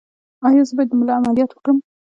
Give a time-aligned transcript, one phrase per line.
[0.45, 1.77] ایا زه باید د ملا عملیات وکړم؟